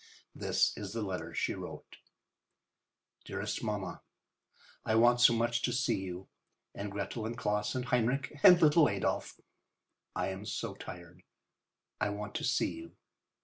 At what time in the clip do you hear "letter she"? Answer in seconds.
1.03-1.53